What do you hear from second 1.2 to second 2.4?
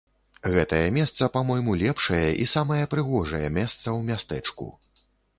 па-мойму, лепшае